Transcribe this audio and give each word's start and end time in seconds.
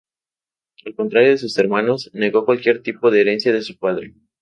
Al 0.83 0.95
contrario 0.95 1.29
de 1.29 1.37
sus 1.37 1.55
hermanos, 1.59 2.09
negó 2.11 2.43
cualquier 2.43 2.81
tipo 2.81 3.11
de 3.11 3.21
herencia 3.21 3.53
de 3.53 3.61
su 3.61 3.77
padre. 3.77 4.15